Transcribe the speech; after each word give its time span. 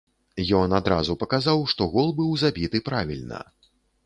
Ён 0.59 0.71
адразу 0.77 1.15
паказаў, 1.23 1.61
што 1.75 1.89
гол 1.93 2.09
быў 2.21 2.33
забіты 2.45 2.83
правільна. 2.89 3.45